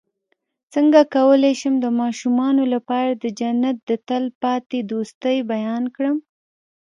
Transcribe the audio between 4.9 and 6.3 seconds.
دوستۍ بیان کړم